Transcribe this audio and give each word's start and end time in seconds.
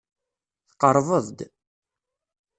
Tqerrbeḍ-d. 0.69 1.39